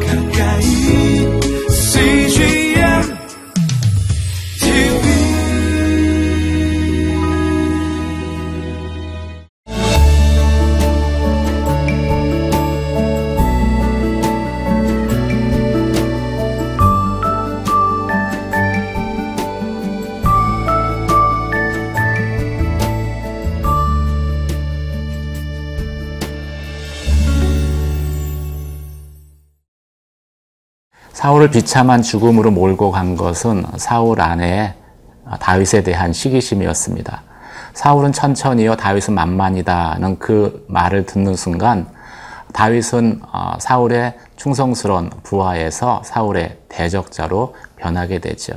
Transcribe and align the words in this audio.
가까 0.00 0.21
사울을 31.22 31.50
비참한 31.50 32.02
죽음으로 32.02 32.50
몰고 32.50 32.90
간 32.90 33.14
것은 33.14 33.64
사울 33.76 34.20
아내 34.20 34.74
다윗에 35.38 35.84
대한 35.84 36.12
시기심이었습니다. 36.12 37.22
사울은 37.74 38.10
천천히요, 38.10 38.74
다윗은 38.74 39.14
만만이다는 39.14 40.18
그 40.18 40.66
말을 40.66 41.06
듣는 41.06 41.36
순간 41.36 41.86
다윗은 42.52 43.20
어, 43.32 43.52
사울의 43.60 44.18
충성스러운 44.34 45.10
부하에서 45.22 46.02
사울의 46.04 46.58
대적자로 46.68 47.54
변하게 47.76 48.18
되죠. 48.18 48.54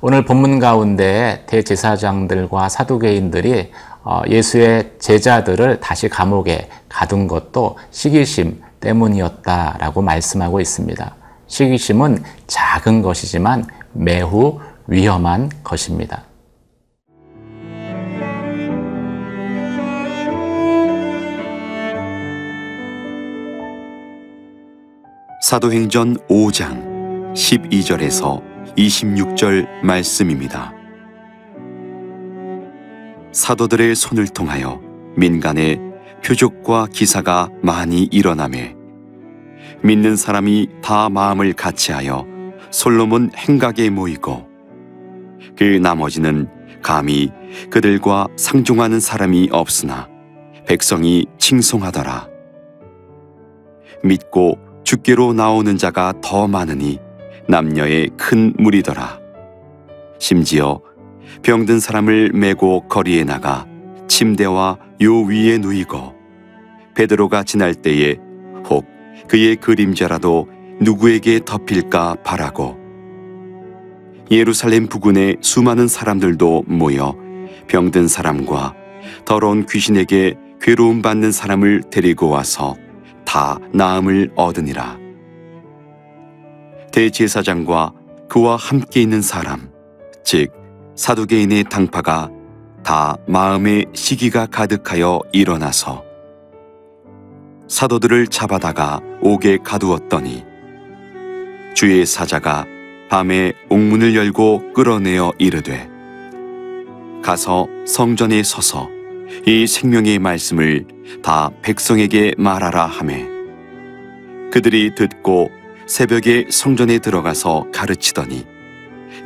오늘 0.00 0.24
본문 0.24 0.58
가운데 0.58 1.44
대제사장들과 1.46 2.70
사두개인들이 2.70 3.70
어, 4.02 4.22
예수의 4.26 4.94
제자들을 4.98 5.78
다시 5.78 6.08
감옥에 6.08 6.70
가둔 6.88 7.28
것도 7.28 7.78
시기심 7.92 8.62
때문이었다라고 8.80 10.02
말씀하고 10.02 10.58
있습니다. 10.58 11.17
시기심은 11.48 12.22
작은 12.46 13.02
것이지만 13.02 13.66
매우 13.92 14.60
위험한 14.86 15.50
것입니다. 15.64 16.24
사도행전 25.42 26.16
5장 26.28 27.32
12절에서 27.34 28.42
26절 28.76 29.66
말씀입니다. 29.82 30.72
사도들의 33.32 33.94
손을 33.94 34.28
통하여 34.28 34.80
민간의 35.16 35.80
표적과 36.24 36.88
기사가 36.92 37.48
많이 37.62 38.04
일어나매 38.10 38.77
믿는 39.82 40.16
사람이 40.16 40.68
다 40.82 41.08
마음을 41.08 41.52
같이하여 41.52 42.26
솔로몬 42.70 43.30
행각에 43.36 43.90
모이고 43.90 44.46
그 45.56 45.64
나머지는 45.64 46.48
감히 46.82 47.30
그들과 47.70 48.28
상종하는 48.36 49.00
사람이 49.00 49.48
없으나 49.52 50.08
백성이 50.66 51.26
칭송하더라. 51.38 52.28
믿고 54.04 54.58
주께로 54.84 55.32
나오는 55.32 55.76
자가 55.76 56.12
더 56.22 56.46
많으니 56.46 56.98
남녀의 57.48 58.10
큰 58.16 58.52
무리더라. 58.58 59.18
심지어 60.18 60.80
병든 61.42 61.80
사람을 61.80 62.32
메고 62.34 62.86
거리에 62.88 63.24
나가 63.24 63.66
침대와 64.08 64.78
요 65.02 65.22
위에 65.22 65.58
누이고 65.58 66.14
베드로가 66.94 67.44
지날 67.44 67.74
때에 67.74 68.16
혹 68.68 68.84
그의 69.26 69.56
그림자라도 69.56 70.48
누구에게 70.80 71.40
덮일까 71.44 72.16
바라고 72.24 72.78
예루살렘 74.30 74.86
부근에 74.86 75.36
수많은 75.40 75.88
사람들도 75.88 76.64
모여 76.66 77.16
병든 77.66 78.08
사람과 78.08 78.74
더러운 79.24 79.66
귀신에게 79.66 80.34
괴로움 80.60 81.02
받는 81.02 81.32
사람을 81.32 81.84
데리고 81.90 82.28
와서 82.28 82.76
다 83.24 83.58
나음을 83.72 84.32
얻으니라. 84.34 84.98
대제사장과 86.92 87.92
그와 88.28 88.56
함께 88.56 89.00
있는 89.02 89.22
사람, 89.22 89.70
즉 90.24 90.52
사두개인의 90.96 91.64
당파가 91.64 92.30
다 92.82 93.16
마음에 93.26 93.84
시기가 93.92 94.46
가득하여 94.46 95.20
일어나서 95.32 96.07
사도들을 97.68 98.28
잡아다가 98.28 99.00
옥에 99.20 99.58
가두었더니 99.62 100.44
주의 101.74 102.04
사자가 102.06 102.66
밤에 103.10 103.52
옥문을 103.68 104.16
열고 104.16 104.72
끌어내어 104.72 105.32
이르되 105.38 105.88
가서 107.22 107.68
성전에 107.86 108.42
서서 108.42 108.88
이 109.46 109.66
생명의 109.66 110.18
말씀을 110.18 110.86
다 111.22 111.50
백성에게 111.60 112.34
말하라 112.38 112.86
하매 112.86 113.26
그들이 114.50 114.94
듣고 114.94 115.50
새벽에 115.86 116.46
성전에 116.50 116.98
들어가서 116.98 117.66
가르치더니 117.72 118.46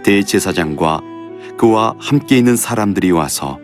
대제사장과 0.04 1.00
그와 1.56 1.94
함께 1.98 2.38
있는 2.38 2.56
사람들이 2.56 3.12
와서 3.12 3.60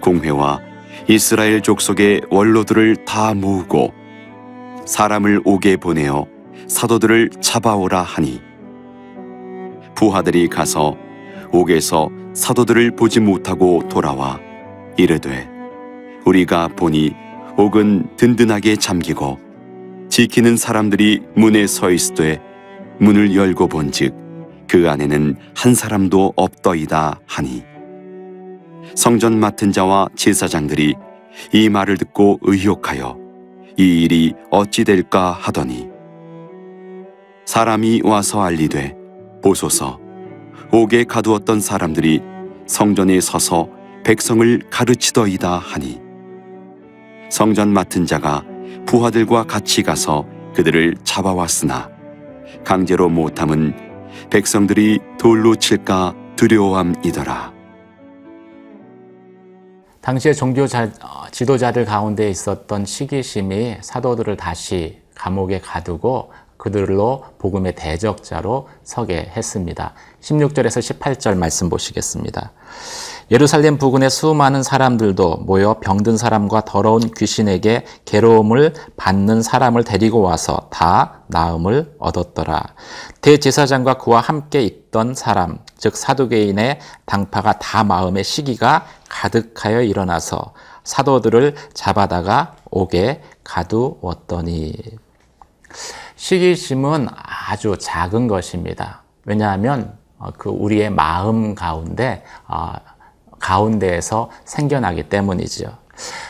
공회와 0.00 0.60
이스라엘 1.08 1.60
족속의 1.60 2.22
원로들을 2.30 3.04
다 3.04 3.34
모으고 3.34 4.01
사람을 4.86 5.42
옥에 5.44 5.76
보내어 5.76 6.26
사도들을 6.66 7.30
잡아오라 7.40 8.02
하니 8.02 8.40
부하들이 9.94 10.48
가서 10.48 10.96
옥에서 11.52 12.08
사도들을 12.34 12.96
보지 12.96 13.20
못하고 13.20 13.86
돌아와 13.88 14.40
이르되 14.96 15.48
우리가 16.24 16.68
보니 16.68 17.14
옥은 17.56 18.16
든든하게 18.16 18.76
잠기고 18.76 19.38
지키는 20.08 20.56
사람들이 20.56 21.22
문에 21.34 21.66
서 21.66 21.90
있으되 21.90 22.40
문을 22.98 23.34
열고 23.34 23.68
본즉 23.68 24.14
그 24.68 24.88
안에는 24.88 25.36
한 25.54 25.74
사람도 25.74 26.32
없더이다 26.34 27.20
하니. 27.26 27.62
성전 28.94 29.38
맡은 29.38 29.70
자와 29.72 30.08
제사장들이 30.16 30.94
이 31.52 31.68
말을 31.68 31.96
듣고 31.98 32.38
의혹하여 32.42 33.21
이 33.76 34.02
일이 34.02 34.34
어찌 34.50 34.84
될까 34.84 35.32
하더니 35.32 35.88
사람이 37.44 38.02
와서 38.04 38.42
알리되 38.42 38.94
보소서 39.42 39.98
옥에 40.72 41.04
가두었던 41.04 41.60
사람들이 41.60 42.22
성전에 42.66 43.20
서서 43.20 43.68
백성을 44.04 44.62
가르치더이다 44.70 45.58
하니 45.58 46.00
성전 47.30 47.72
맡은 47.72 48.06
자가 48.06 48.44
부하들과 48.86 49.44
같이 49.44 49.82
가서 49.82 50.26
그들을 50.54 50.96
잡아왔으나 51.04 51.90
강제로 52.64 53.08
못함은 53.08 53.74
백성들이 54.30 54.98
돌로 55.18 55.56
칠까 55.56 56.14
두려워함이더라. 56.36 57.61
당시에 60.02 60.32
종교 60.32 60.66
자, 60.66 60.90
어, 61.00 61.30
지도자들 61.30 61.84
가운데 61.84 62.28
있었던 62.28 62.84
시기심이 62.84 63.76
사도들을 63.82 64.36
다시 64.36 65.00
감옥에 65.14 65.60
가두고 65.60 66.32
그들로 66.62 67.24
복음의 67.38 67.74
대적자로 67.74 68.68
서게 68.84 69.32
했습니다. 69.36 69.94
16절에서 70.20 70.96
18절 71.00 71.36
말씀 71.36 71.68
보시겠습니다. 71.68 72.52
예루살렘 73.32 73.78
부근의 73.78 74.10
수많은 74.10 74.62
사람들도 74.62 75.38
모여 75.38 75.80
병든 75.80 76.16
사람과 76.16 76.64
더러운 76.64 77.00
귀신에게 77.16 77.84
괴로움을 78.04 78.74
받는 78.96 79.42
사람을 79.42 79.82
데리고 79.82 80.20
와서 80.20 80.68
다 80.70 81.22
나음을 81.26 81.96
얻었더라. 81.98 82.62
대제사장과 83.22 83.94
그와 83.94 84.20
함께 84.20 84.62
있던 84.62 85.16
사람, 85.16 85.58
즉 85.78 85.96
사두개인의 85.96 86.78
당파가 87.06 87.58
다 87.58 87.82
마음의 87.82 88.22
시기가 88.22 88.86
가득하여 89.08 89.82
일어나서 89.82 90.54
사도들을 90.84 91.56
잡아다가 91.74 92.54
옥에 92.70 93.20
가두었더니 93.42 94.74
시기심은 96.22 97.08
아주 97.48 97.76
작은 97.76 98.28
것입니다. 98.28 99.02
왜냐하면 99.24 99.98
그 100.38 100.50
우리의 100.50 100.88
마음 100.90 101.56
가운데 101.56 102.22
가운데에서 103.40 104.30
생겨나기 104.44 105.08
때문이죠. 105.08 105.76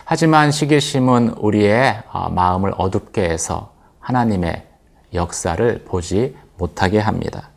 하지만 0.06 0.50
시기심은 0.50 1.35
우리의 1.37 2.05
마음을 2.31 2.73
어둡게 2.79 3.23
해서 3.23 3.75
하나님의 4.00 4.67
역사를 5.12 5.85
보지 5.85 6.39
못하게 6.56 6.99
합니다. 6.99 7.50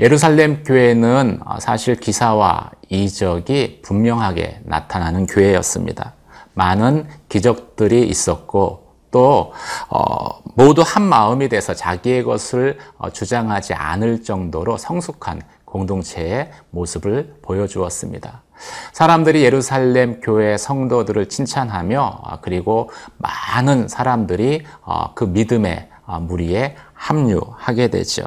예루살렘 0.00 0.64
교회는 0.64 1.40
사실 1.58 1.96
기사와 1.96 2.70
이적이 2.88 3.82
분명하게 3.82 4.62
나타나는 4.64 5.26
교회였습니다. 5.26 6.14
많은 6.54 7.06
기적들이 7.28 8.08
있었고 8.08 8.85
또 9.10 9.52
어, 9.88 10.42
모두 10.54 10.82
한 10.84 11.02
마음이 11.02 11.48
돼서 11.48 11.74
자기의 11.74 12.24
것을 12.24 12.78
어, 12.98 13.10
주장하지 13.10 13.74
않을 13.74 14.22
정도로 14.22 14.76
성숙한 14.76 15.42
공동체의 15.64 16.50
모습을 16.70 17.36
보여주었습니다. 17.42 18.42
사람들이 18.92 19.42
예루살렘 19.44 20.20
교회 20.20 20.56
성도들을 20.56 21.28
칭찬하며 21.28 22.20
아, 22.24 22.38
그리고 22.40 22.90
많은 23.18 23.88
사람들이 23.88 24.64
어, 24.82 25.12
그 25.14 25.24
믿음의 25.24 25.88
어, 26.06 26.20
무리에 26.20 26.76
합류하게 26.94 27.88
되죠. 27.88 28.24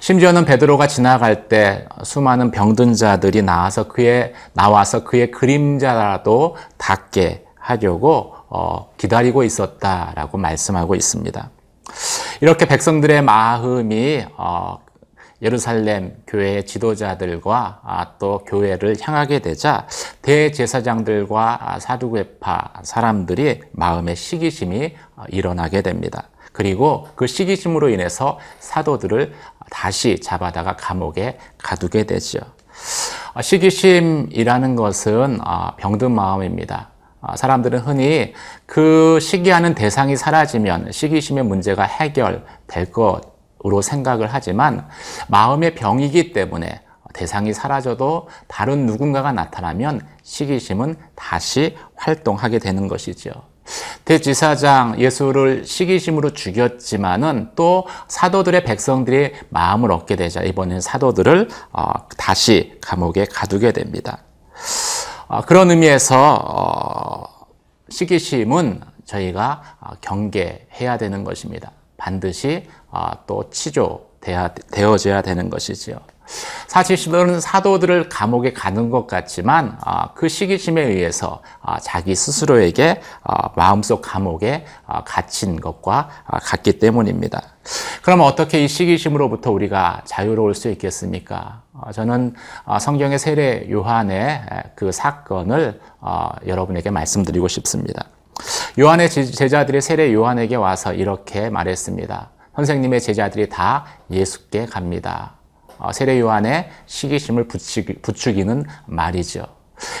심지어는 0.00 0.44
베드로가 0.44 0.86
지나갈 0.86 1.48
때 1.48 1.86
수많은 2.02 2.50
병든 2.50 2.94
자들이 2.94 3.42
나와서 3.42 3.88
그의 3.88 4.34
나와서 4.52 5.02
그의 5.02 5.30
그림자라도 5.30 6.56
닿게 6.76 7.46
하려고 7.58 8.33
어, 8.56 8.88
기다리고 8.96 9.42
있었다라고 9.42 10.38
말씀하고 10.38 10.94
있습니다. 10.94 11.50
이렇게 12.40 12.66
백성들의 12.66 13.22
마음이 13.22 14.24
어, 14.36 14.78
예루살렘 15.42 16.14
교회의 16.28 16.64
지도자들과 16.64 17.80
아, 17.82 18.12
또 18.20 18.44
교회를 18.46 18.96
향하게 19.00 19.40
되자 19.40 19.88
대제사장들과 20.22 21.58
아, 21.60 21.80
사두개파 21.80 22.82
사람들이 22.84 23.62
마음의 23.72 24.14
시기심이 24.14 24.94
어, 25.16 25.24
일어나게 25.30 25.82
됩니다. 25.82 26.28
그리고 26.52 27.08
그 27.16 27.26
시기심으로 27.26 27.88
인해서 27.88 28.38
사도들을 28.60 29.34
다시 29.70 30.20
잡아다가 30.20 30.76
감옥에 30.76 31.38
가두게 31.58 32.04
되죠. 32.04 32.38
어, 33.34 33.42
시기심이라는 33.42 34.76
것은 34.76 35.40
어, 35.44 35.74
병든 35.76 36.12
마음입니다. 36.12 36.93
사람들은 37.36 37.80
흔히 37.80 38.34
그 38.66 39.18
시기하는 39.20 39.74
대상이 39.74 40.16
사라지면 40.16 40.92
시기심의 40.92 41.44
문제가 41.44 41.84
해결될 41.84 42.92
것 42.92 43.34
으로 43.66 43.80
생각을 43.80 44.28
하지만 44.30 44.86
마음의 45.28 45.74
병이기 45.74 46.34
때문에 46.34 46.82
대상이 47.14 47.54
사라져도 47.54 48.28
다른 48.46 48.84
누군가가 48.84 49.32
나타나면 49.32 50.06
시기심은 50.22 50.96
다시 51.14 51.74
활동하게 51.94 52.58
되는 52.58 52.88
것이죠. 52.88 53.30
대지사장 54.04 55.00
예수를 55.00 55.64
시기심으로 55.64 56.34
죽였지만은 56.34 57.52
또 57.56 57.86
사도들의 58.08 58.64
백성들이 58.64 59.32
마음을 59.48 59.90
얻게 59.92 60.16
되자 60.16 60.42
이번엔 60.42 60.82
사도들을 60.82 61.48
어, 61.72 61.84
다시 62.18 62.76
감옥에 62.82 63.24
가두게 63.24 63.72
됩니다. 63.72 64.18
어, 65.28 65.40
그런 65.42 65.70
의미에서 65.70 66.34
어, 66.34 67.46
시기심은 67.88 68.80
저희가 69.04 69.62
경계해야 70.00 70.96
되는 70.98 71.24
것입니다. 71.24 71.70
반드시 71.96 72.66
아, 72.90 73.16
또 73.26 73.48
치조되어져야 73.50 75.22
되는 75.22 75.50
것이지요. 75.50 75.98
사실 76.66 76.96
시도는 76.96 77.40
사도들을 77.40 78.08
감옥에 78.08 78.52
가는 78.52 78.88
것 78.90 79.06
같지만 79.06 79.76
아, 79.80 80.12
그 80.14 80.28
시기심에 80.28 80.82
의해서 80.82 81.42
아, 81.60 81.78
자기 81.80 82.14
스스로에게 82.14 83.00
마음속 83.56 84.02
감옥에 84.02 84.64
갇힌 85.04 85.60
것과 85.60 86.08
같기 86.26 86.78
때문입니다. 86.78 87.53
그럼 88.02 88.20
어떻게 88.20 88.64
이 88.64 88.68
시기심으로부터 88.68 89.50
우리가 89.50 90.02
자유로울 90.04 90.54
수 90.54 90.70
있겠습니까? 90.70 91.62
저는 91.92 92.34
성경의 92.80 93.18
세례 93.18 93.70
요한의 93.70 94.42
그 94.74 94.92
사건을 94.92 95.80
여러분에게 96.46 96.90
말씀드리고 96.90 97.48
싶습니다. 97.48 98.06
요한의 98.78 99.08
제자들이 99.08 99.80
세례 99.80 100.12
요한에게 100.12 100.56
와서 100.56 100.92
이렇게 100.92 101.48
말했습니다. 101.50 102.30
선생님의 102.56 103.00
제자들이 103.00 103.48
다 103.48 103.86
예수께 104.10 104.66
갑니다. 104.66 105.34
어, 105.78 105.92
세례 105.92 106.20
요한의 106.20 106.70
시기심을 106.86 107.48
부추기는 108.02 108.64
말이죠. 108.86 109.46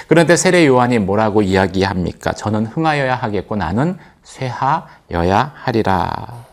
그런데 0.06 0.36
세례 0.36 0.66
요한이 0.66 1.00
뭐라고 1.00 1.42
이야기합니까? 1.42 2.32
저는 2.32 2.66
흥하여야 2.66 3.16
하겠고 3.16 3.56
나는 3.56 3.98
쇠하여야 4.22 5.52
하리라. 5.54 6.44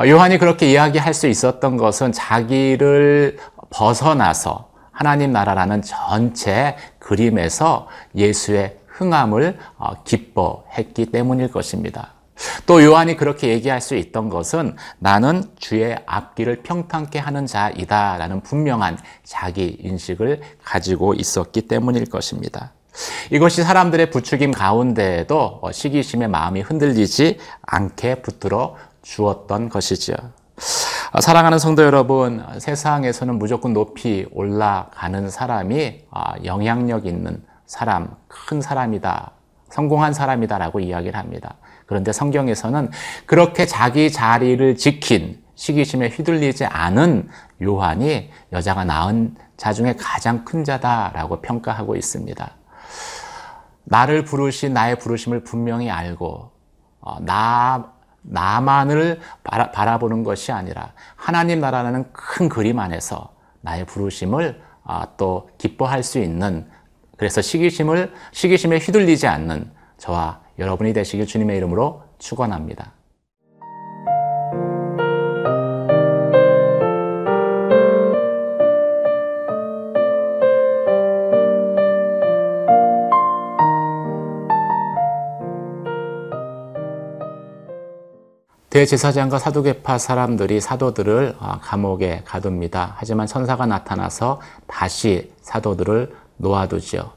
어, 0.00 0.08
요한이 0.08 0.38
그렇게 0.38 0.70
이야기할 0.70 1.12
수 1.12 1.26
있었던 1.26 1.76
것은 1.76 2.12
자기를 2.12 3.36
벗어나서 3.68 4.70
하나님 4.92 5.30
나라라는 5.30 5.82
전체 5.82 6.74
그림에서 6.98 7.86
예수의 8.16 8.78
흥함을 8.86 9.58
어, 9.76 10.02
기뻐했기 10.04 11.06
때문일 11.06 11.50
것입니다. 11.50 12.14
또 12.64 12.82
요한이 12.82 13.18
그렇게 13.18 13.48
얘기할 13.48 13.82
수 13.82 13.94
있던 13.94 14.30
것은 14.30 14.74
나는 14.98 15.44
주의 15.58 15.94
앞길을 16.06 16.62
평탄케 16.62 17.18
하는 17.18 17.44
자이다 17.44 18.16
라는 18.16 18.40
분명한 18.40 18.96
자기 19.22 19.76
인식을 19.82 20.40
가지고 20.64 21.12
있었기 21.12 21.68
때문일 21.68 22.06
것입니다. 22.06 22.72
이것이 23.30 23.62
사람들의 23.62 24.10
부추김 24.10 24.52
가운데에도 24.52 25.60
어, 25.62 25.72
시기심의 25.72 26.28
마음이 26.28 26.62
흔들리지 26.62 27.38
않게 27.62 28.22
붙들어 28.22 28.76
주었던 29.02 29.68
것이죠. 29.68 30.14
어, 31.12 31.20
사랑하는 31.20 31.58
성도 31.58 31.82
여러분, 31.82 32.44
세상에서는 32.58 33.38
무조건 33.38 33.72
높이 33.72 34.26
올라가는 34.32 35.28
사람이 35.28 36.04
영향력 36.44 37.06
있는 37.06 37.42
사람, 37.66 38.16
큰 38.28 38.60
사람이다, 38.60 39.32
성공한 39.70 40.12
사람이다라고 40.12 40.80
이야기를 40.80 41.18
합니다. 41.18 41.54
그런데 41.86 42.12
성경에서는 42.12 42.90
그렇게 43.26 43.66
자기 43.66 44.12
자리를 44.12 44.76
지킨 44.76 45.42
시기심에 45.56 46.08
휘둘리지 46.08 46.64
않은 46.64 47.28
요한이 47.62 48.30
여자가 48.52 48.84
낳은 48.84 49.36
자 49.56 49.72
중에 49.72 49.94
가장 49.98 50.44
큰 50.44 50.64
자다라고 50.64 51.40
평가하고 51.40 51.96
있습니다. 51.96 52.50
나를 53.84 54.24
부르신 54.24 54.72
나의 54.72 54.98
부르심을 54.98 55.44
분명히 55.44 55.90
알고 55.90 56.50
어, 57.00 57.20
나 57.20 57.92
나만을 58.22 59.20
바라, 59.42 59.98
보는 59.98 60.24
것이 60.24 60.52
아니라 60.52 60.92
하나님 61.16 61.60
나라라는 61.60 62.12
큰 62.12 62.48
그림 62.48 62.78
안에서 62.78 63.34
나의 63.60 63.86
부르심을 63.86 64.60
어, 64.84 65.02
또 65.16 65.50
기뻐할 65.58 66.02
수 66.02 66.18
있는 66.18 66.68
그래서 67.16 67.42
시기심을 67.42 68.12
시기심에 68.32 68.78
휘둘리지 68.78 69.26
않는 69.26 69.70
저와 69.98 70.40
여러분이 70.58 70.92
되시길 70.92 71.26
주님의 71.26 71.56
이름으로 71.58 72.02
축원합니다. 72.18 72.92
대제사장과 88.80 89.38
사두개파 89.38 89.98
사람들이 89.98 90.58
사도들을 90.58 91.36
아, 91.38 91.58
감옥에 91.60 92.22
가둡니다. 92.24 92.94
하지만 92.96 93.26
천사가 93.26 93.66
나타나서 93.66 94.40
다시 94.66 95.30
사도들을 95.42 96.16
놓아두지요. 96.38 97.10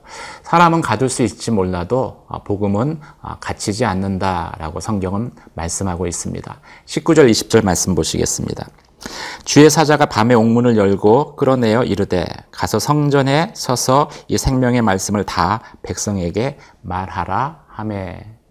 사람은 0.43 0.81
가둘 0.81 1.07
수 1.07 1.23
있을지 1.23 1.51
몰라도 1.51 2.25
아, 2.27 2.39
복음은 2.39 2.99
아, 3.21 3.37
갇히지 3.39 3.85
않는다라고 3.85 4.81
성경은 4.81 5.31
말씀하고 5.53 6.05
있습니다. 6.05 6.59
19절 6.85 7.29
20절 7.29 7.63
말씀 7.63 7.95
보시겠습니다. 7.95 8.67
주의 9.45 9.69
사자가 9.69 10.07
밤에 10.07 10.33
옥문을 10.33 10.75
열고 10.75 11.37
끌어내어 11.37 11.85
이르되 11.85 12.25
가서 12.51 12.77
성전에 12.79 13.53
서서 13.55 14.09
이 14.27 14.37
생명의 14.37 14.81
말씀을 14.81 15.23
다 15.23 15.61
백성에게 15.83 16.57
말하라 16.81 17.63
하매 17.69 18.42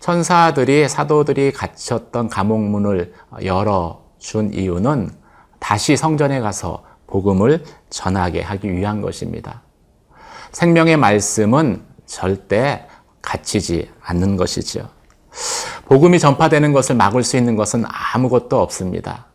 천사들이 0.00 0.88
사도들이 0.88 1.52
갇혔던 1.52 2.28
감옥문을 2.30 3.12
열어 3.44 4.02
준 4.18 4.52
이유는 4.52 5.10
다시 5.58 5.96
성전에 5.96 6.40
가서 6.40 6.82
복음을 7.06 7.62
전하게 7.90 8.40
하기 8.40 8.72
위한 8.72 9.02
것입니다. 9.02 9.62
생명의 10.52 10.96
말씀은 10.96 11.82
절대 12.06 12.86
갇히지 13.20 13.90
않는 14.02 14.36
것이지요. 14.36 14.88
복음이 15.84 16.18
전파되는 16.18 16.72
것을 16.72 16.96
막을 16.96 17.22
수 17.22 17.36
있는 17.36 17.56
것은 17.56 17.84
아무것도 17.86 18.60
없습니다. 18.60 19.26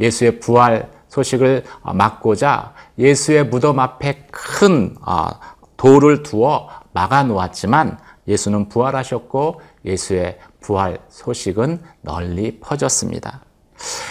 예수의 0.00 0.40
부활 0.40 0.90
소식을 1.08 1.64
막고자 1.82 2.74
예수의 2.98 3.48
무덤 3.48 3.80
앞에 3.80 4.26
큰 4.30 4.96
어, 5.04 5.28
돌을 5.76 6.22
두어 6.22 6.68
막아 6.92 7.24
놓았지만 7.24 7.98
예수는 8.28 8.68
부활하셨고 8.68 9.60
예수의 9.84 10.38
부활 10.60 10.98
소식은 11.08 11.82
널리 12.02 12.60
퍼졌습니다. 12.60 13.42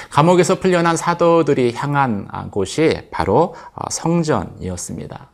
감옥에서 0.10 0.60
풀려난 0.60 0.98
사도들이 0.98 1.74
향한 1.74 2.28
곳이 2.52 3.08
바로 3.12 3.56
어, 3.74 3.90
성전이었습니다. 3.90 5.30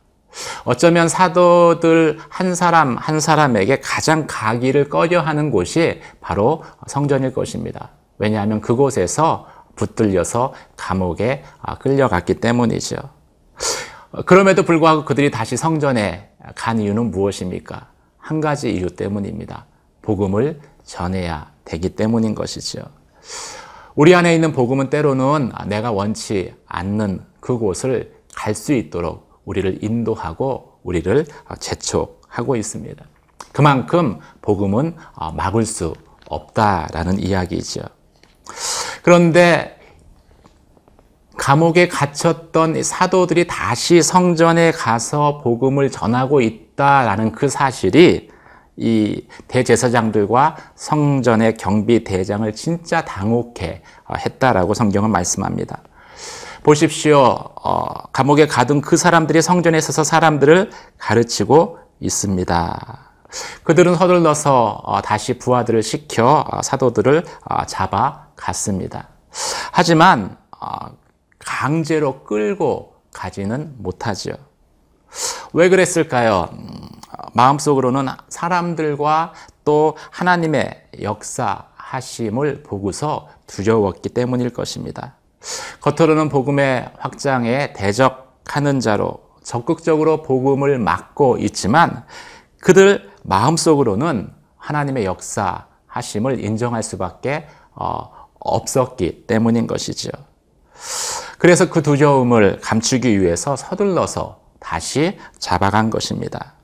어쩌면 0.65 1.09
사도들 1.09 2.19
한 2.29 2.53
사람 2.53 2.95
한 2.97 3.19
사람에게 3.19 3.79
가장 3.79 4.25
가기를 4.27 4.89
꺼려 4.89 5.21
하는 5.21 5.49
곳이 5.49 6.01
바로 6.21 6.63
성전일 6.85 7.33
것입니다. 7.33 7.89
왜냐하면 8.19 8.61
그곳에서 8.61 9.47
붙들려서 9.75 10.53
감옥에 10.75 11.43
아, 11.61 11.77
끌려갔기 11.77 12.35
때문이죠. 12.35 12.97
그럼에도 14.25 14.63
불구하고 14.63 15.05
그들이 15.05 15.31
다시 15.31 15.57
성전에 15.57 16.29
간 16.55 16.79
이유는 16.79 17.11
무엇입니까? 17.11 17.89
한 18.17 18.41
가지 18.41 18.73
이유 18.73 18.87
때문입니다. 18.87 19.65
복음을 20.07 20.61
전해야 20.85 21.51
되기 21.65 21.89
때문인 21.89 22.33
것이죠. 22.33 22.79
우리 23.93 24.15
안에 24.15 24.33
있는 24.33 24.53
복음은 24.53 24.89
때로는 24.89 25.51
내가 25.67 25.91
원치 25.91 26.53
않는 26.65 27.25
그곳을 27.41 28.15
갈 28.33 28.55
수 28.55 28.71
있도록 28.71 29.41
우리를 29.43 29.83
인도하고 29.83 30.79
우리를 30.83 31.25
재촉하고 31.59 32.55
있습니다. 32.55 33.03
그만큼 33.51 34.19
복음은 34.41 34.95
막을 35.33 35.65
수 35.65 35.93
없다라는 36.29 37.19
이야기죠. 37.19 37.81
그런데 39.03 39.77
감옥에 41.35 41.89
갇혔던 41.89 42.81
사도들이 42.81 43.45
다시 43.47 44.01
성전에 44.01 44.71
가서 44.71 45.39
복음을 45.39 45.91
전하고 45.91 46.39
있다라는 46.39 47.33
그 47.33 47.49
사실이 47.49 48.36
이 48.77 49.25
대제사장들과 49.47 50.55
성전의 50.75 51.57
경비 51.57 52.03
대장을 52.03 52.51
진짜 52.53 53.03
당혹해 53.03 53.81
했다라고 54.15 54.73
성경은 54.73 55.09
말씀합니다. 55.09 55.81
보십시오. 56.63 57.19
어, 57.19 57.87
감옥에 58.11 58.45
가둔 58.45 58.81
그 58.81 58.97
사람들이 58.97 59.41
성전에 59.41 59.81
서서 59.81 60.03
사람들을 60.03 60.69
가르치고 60.97 61.79
있습니다. 61.99 62.99
그들은 63.63 63.95
서둘러서 63.95 64.81
어, 64.83 65.01
다시 65.01 65.37
부하들을 65.37 65.81
시켜 65.81 66.45
어, 66.49 66.61
사도들을 66.61 67.23
어, 67.45 67.65
잡아 67.65 68.27
갔습니다. 68.35 69.09
하지만 69.71 70.37
어, 70.59 70.87
강제로 71.39 72.23
끌고 72.23 72.93
가지는 73.13 73.73
못하죠. 73.77 74.33
왜 75.53 75.69
그랬을까요? 75.69 76.49
음, 77.17 77.29
마음속으로는 77.33 78.07
사람들과 78.29 79.33
또 79.63 79.97
하나님의 80.11 80.89
역사하심을 81.01 82.63
보고서 82.63 83.29
두려웠기 83.47 84.09
때문일 84.09 84.51
것입니다. 84.51 85.15
겉으로는 85.81 86.29
복음의 86.29 86.91
확장에 86.97 87.73
대적하는 87.73 88.79
자로 88.79 89.27
적극적으로 89.43 90.23
복음을 90.23 90.77
막고 90.77 91.37
있지만 91.37 92.03
그들 92.61 93.09
마음속으로는 93.23 94.33
하나님의 94.57 95.05
역사하심을 95.05 96.43
인정할 96.43 96.83
수밖에 96.83 97.47
어, 97.73 98.27
없었기 98.39 99.25
때문인 99.27 99.67
것이죠. 99.67 100.09
그래서 101.37 101.69
그 101.69 101.81
두려움을 101.81 102.59
감추기 102.61 103.21
위해서 103.21 103.55
서둘러서 103.55 104.39
다시 104.59 105.17
잡아간 105.37 105.89
것입니다. 105.89 106.56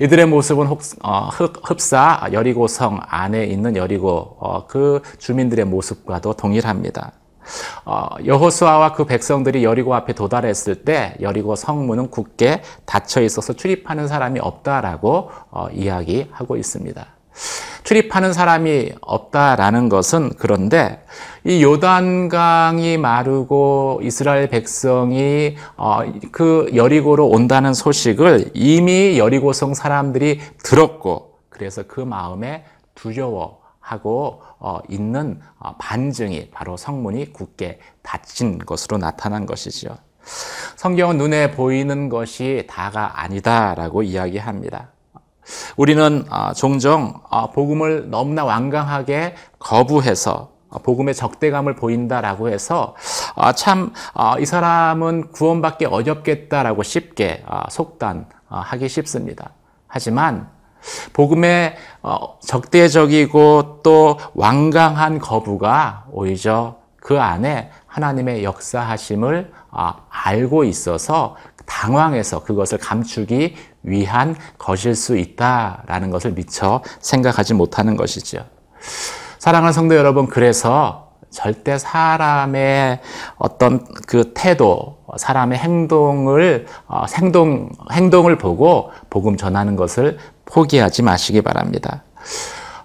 이들의 0.00 0.26
모습은 0.26 0.66
어, 1.02 1.28
흡사 1.64 2.28
여리고성 2.32 3.00
안에 3.06 3.44
있는 3.44 3.76
여리고 3.76 4.36
어, 4.40 4.66
그 4.66 5.02
주민들의 5.18 5.64
모습과도 5.64 6.34
동일합니다. 6.34 7.12
어, 7.84 8.06
여호수아와 8.24 8.92
그 8.92 9.04
백성들이 9.04 9.64
여리고 9.64 9.94
앞에 9.94 10.12
도달했을 10.12 10.84
때 10.84 11.16
여리고 11.20 11.56
성문은 11.56 12.10
굳게 12.10 12.62
닫혀 12.86 13.22
있어서 13.22 13.52
출입하는 13.52 14.06
사람이 14.06 14.38
없다라고 14.40 15.30
이야기하고 15.72 16.56
있습니다. 16.56 17.06
출입하는 17.92 18.32
사람이 18.32 18.92
없다라는 19.02 19.90
것은 19.90 20.30
그런데 20.38 21.04
이 21.44 21.62
요단강이 21.62 22.96
마르고 22.96 24.00
이스라엘 24.02 24.48
백성이 24.48 25.56
어, 25.76 26.00
그 26.30 26.70
여리고로 26.74 27.28
온다는 27.28 27.74
소식을 27.74 28.52
이미 28.54 29.18
여리고성 29.18 29.74
사람들이 29.74 30.40
들었고 30.62 31.40
그래서 31.50 31.82
그 31.86 32.00
마음에 32.00 32.64
두려워하고 32.94 34.40
어, 34.58 34.78
있는 34.88 35.40
어, 35.58 35.74
반증이 35.76 36.48
바로 36.50 36.78
성문이 36.78 37.34
굳게 37.34 37.78
닫힌 38.02 38.58
것으로 38.58 38.96
나타난 38.96 39.44
것이죠. 39.44 39.98
성경은 40.76 41.18
눈에 41.18 41.50
보이는 41.50 42.08
것이 42.08 42.66
다가 42.70 43.20
아니다라고 43.20 44.02
이야기합니다. 44.02 44.88
우리는 45.76 46.24
아, 46.30 46.52
종종 46.54 47.20
아, 47.30 47.48
복음을 47.48 48.10
너무나 48.10 48.44
완강하게 48.44 49.34
거부해서 49.58 50.52
아, 50.70 50.78
복음의 50.78 51.14
적대감을 51.14 51.76
보인다라고 51.76 52.48
해서 52.48 52.94
참 53.56 53.92
이 54.40 54.46
사람은 54.46 55.32
구원받기 55.32 55.86
어렵겠다라고 55.86 56.82
쉽게 56.82 57.44
속단하기 57.70 58.88
쉽습니다. 58.88 59.50
하지만 59.86 60.48
복음의 61.12 61.76
어, 62.02 62.38
적대적이고 62.40 63.80
또 63.82 64.18
완강한 64.34 65.18
거부가 65.18 66.06
오히려 66.10 66.76
그 66.96 67.20
안에 67.20 67.70
하나님의 67.86 68.42
역사하심을 68.44 69.52
알고 70.08 70.64
있어서 70.64 71.36
당황해서 71.66 72.44
그것을 72.44 72.78
감추기 72.78 73.56
위한 73.82 74.36
것일 74.58 74.94
수 74.94 75.16
있다라는 75.16 76.10
것을 76.10 76.32
미처 76.32 76.82
생각하지 77.00 77.54
못하는 77.54 77.96
것이죠. 77.96 78.44
사랑하는 79.38 79.72
성도 79.72 79.96
여러분, 79.96 80.26
그래서 80.26 81.12
절대 81.30 81.78
사람의 81.78 83.00
어떤 83.36 83.84
그 84.06 84.32
태도, 84.34 84.98
사람의 85.16 85.58
행동을, 85.58 86.66
어, 86.86 87.04
행동, 87.16 87.70
행동을 87.90 88.38
보고 88.38 88.92
복음 89.10 89.36
전하는 89.36 89.74
것을 89.74 90.18
포기하지 90.44 91.02
마시기 91.02 91.40
바랍니다. 91.40 92.04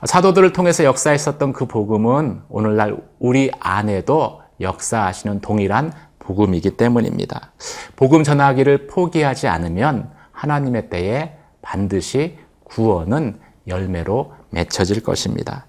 사도들을 0.03 0.53
통해서 0.53 0.83
역사했었던 0.83 1.53
그 1.53 1.65
복음은 1.65 2.41
오늘날 2.49 2.97
우리 3.19 3.51
안에도 3.59 4.41
역사하시는 4.61 5.41
동일한 5.41 5.91
복음이기 6.27 6.71
때문입니다. 6.71 7.53
복음 7.95 8.25
전하기를 8.25 8.87
포기하지 8.87 9.47
않으면 9.47 10.11
하나님의 10.31 10.89
때에 10.89 11.37
반드시 11.61 12.37
구원은 12.65 13.39
열매로 13.65 14.33
맺혀질 14.49 15.03
것입니다. 15.03 15.65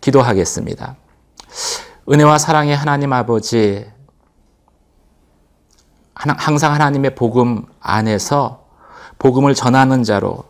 기도하겠습니다. 0.00 0.96
은혜와 2.10 2.38
사랑의 2.38 2.74
하나님 2.74 3.12
아버지, 3.12 3.86
항상 6.14 6.74
하나님의 6.74 7.14
복음 7.14 7.66
안에서 7.78 8.66
복음을 9.18 9.54
전하는 9.54 10.02
자로 10.02 10.44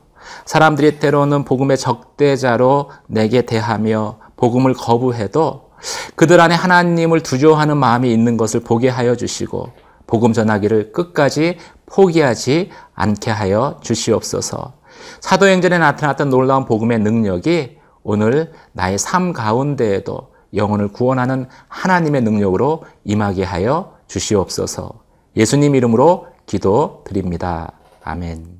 사람들이 0.47 0.99
때로는 0.99 1.45
복음의 1.45 1.77
적대자로 1.77 2.91
내게 3.07 3.43
대하며 3.43 4.19
복음을 4.37 4.73
거부해도 4.73 5.70
그들 6.15 6.41
안에 6.41 6.55
하나님을 6.55 7.23
두려워하는 7.23 7.77
마음이 7.77 8.13
있는 8.13 8.37
것을 8.37 8.61
보게 8.61 8.89
하여 8.89 9.15
주시고 9.17 9.73
복음 10.07 10.33
전하기를 10.33 10.93
끝까지 10.93 11.59
포기하지 11.87 12.71
않게 12.95 13.31
하여 13.31 13.79
주시옵소서. 13.83 14.75
사도행전에 15.21 15.79
나타났던 15.79 16.31
놀라운 16.31 16.65
복음의 16.65 16.99
능력이 16.99 17.79
오늘 18.03 18.53
나의 18.73 18.99
삶 18.99 19.33
가운데에도 19.33 20.31
영혼을 20.55 20.89
구원하는 20.89 21.47
하나님의 21.69 22.23
능력으로 22.23 22.85
임하게 23.05 23.45
하여 23.45 23.95
주시옵소서. 24.09 25.01
예수님 25.37 25.75
이름으로 25.75 26.27
기도 26.47 27.05
드립니다. 27.07 27.73
아멘. 28.03 28.60